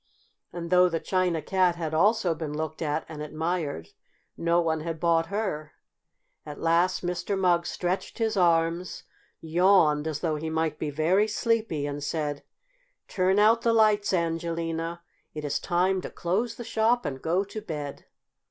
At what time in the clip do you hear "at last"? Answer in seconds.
6.43-7.05